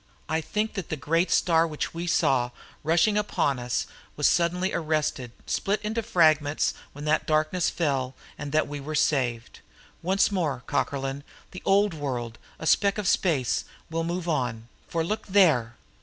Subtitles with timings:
[0.27, 2.49] I think that the great star which we saw,
[2.83, 3.85] rushing upon us,
[4.15, 9.59] was suddenly arrested, split into fragments, when that darkness fell, and that we were saved.
[10.01, 14.69] Once more, Cockerlyne, the old world, a speck in space, will move on.
[14.87, 15.75] For look there!"